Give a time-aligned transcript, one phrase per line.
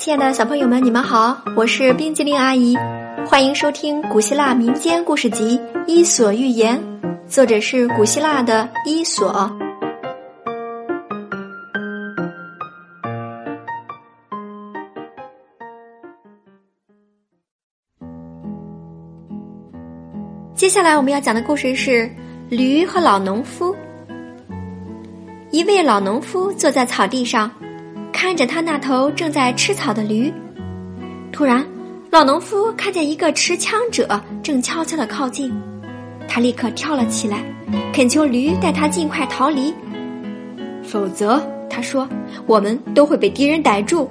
[0.00, 2.74] 亲爱的小朋友们，你们好，我是冰激凌阿姨，
[3.26, 6.82] 欢迎收听古希腊民间故事集《伊索寓言》，
[7.28, 9.54] 作者是古希腊的伊索。
[20.54, 21.90] 接下来我们要讲的故事是
[22.48, 23.74] 《驴和老农夫》。
[25.50, 27.50] 一位老农夫坐在草地上。
[28.12, 30.32] 看着他那头正在吃草的驴，
[31.32, 31.64] 突然，
[32.10, 35.52] 老农夫看见一个持枪者正悄悄的靠近，
[36.28, 37.42] 他立刻跳了起来，
[37.92, 39.74] 恳求驴带他尽快逃离，
[40.82, 42.08] 否则，他说，
[42.46, 44.10] 我们都会被敌人逮住。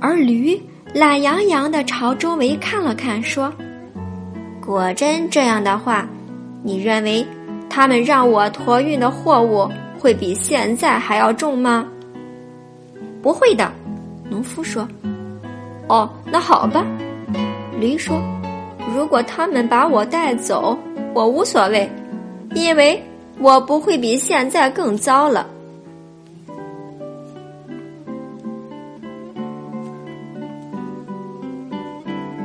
[0.00, 0.60] 而驴
[0.94, 3.52] 懒洋洋的朝周围看了看，说
[4.64, 6.08] ：“果真这样的话，
[6.62, 7.26] 你认为
[7.68, 11.86] 他们让我驮运的货物会比现在还要重吗？”
[13.22, 13.70] 不会的，
[14.28, 14.86] 农夫说
[15.88, 16.84] ：“哦，那好吧。”
[17.78, 18.20] 驴说
[18.94, 20.76] ：“如果他们把我带走，
[21.14, 21.88] 我无所谓，
[22.54, 23.02] 因为
[23.38, 25.46] 我不会比现在更糟了。”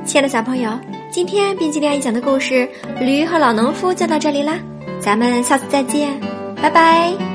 [0.05, 0.69] 亲爱的小朋友，
[1.09, 2.69] 今天冰激凌阿姨讲的故事
[3.03, 4.59] 《驴和老农夫》就到这里啦，
[4.99, 6.19] 咱们下次再见，
[6.61, 7.32] 拜拜。